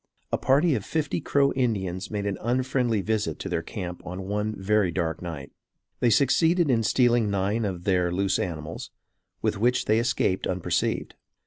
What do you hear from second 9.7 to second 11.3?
they escaped unperceived.